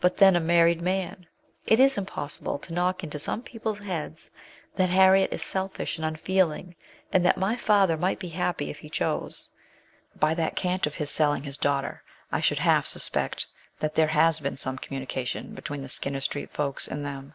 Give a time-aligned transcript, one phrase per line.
[0.00, 1.28] But then a married man!
[1.64, 4.32] It is impossible to knock into some people's heads
[4.74, 6.74] that Harriet is selfish and uufeeling,
[7.12, 9.50] and that my father might be happy if he chose.
[10.18, 12.02] By that cant of selling his daughter,
[12.32, 13.46] I should half suspect
[13.78, 17.34] that there has been some communication between the Skinner Street folks and them."